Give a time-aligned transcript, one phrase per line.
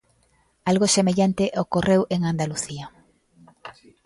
[0.71, 2.85] Algo semellante ocorreu en Andalucía.